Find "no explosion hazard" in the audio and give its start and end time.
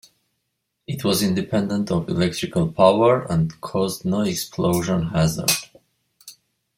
4.03-5.51